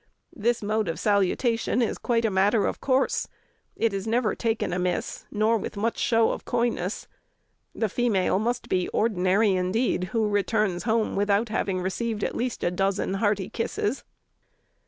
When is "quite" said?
1.99-2.25